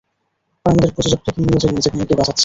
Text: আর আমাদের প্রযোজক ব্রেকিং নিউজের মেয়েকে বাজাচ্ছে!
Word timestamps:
আর 0.65 0.71
আমাদের 0.71 0.91
প্রযোজক 0.95 1.19
ব্রেকিং 1.23 1.43
নিউজের 1.43 1.71
মেয়েকে 1.95 2.15
বাজাচ্ছে! 2.19 2.39